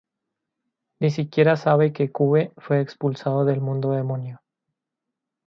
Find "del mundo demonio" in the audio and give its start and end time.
3.45-4.41